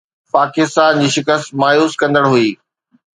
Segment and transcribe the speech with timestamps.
[0.35, 2.49] پاڪستان جي شڪست مايوس ڪندڙ هئي